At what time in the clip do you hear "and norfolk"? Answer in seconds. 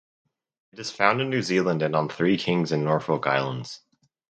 2.71-3.27